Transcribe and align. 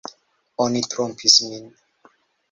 Oni 0.63 0.79
trompis 0.93 1.35
min! 1.49 1.69